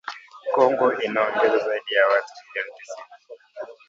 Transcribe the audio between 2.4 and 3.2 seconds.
milioni tisini